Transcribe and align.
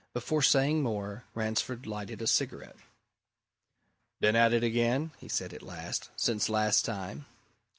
Before 0.15 0.41
saying 0.41 0.81
more, 0.81 1.25
Ransford 1.35 1.85
lighted 1.85 2.23
a 2.23 2.25
cigarette. 2.25 2.77
"Been 4.19 4.35
at 4.35 4.51
it 4.51 4.63
again?" 4.63 5.11
he 5.19 5.27
said 5.27 5.53
at 5.53 5.61
last. 5.61 6.09
"Since 6.17 6.49
last 6.49 6.85
time?" 6.85 7.27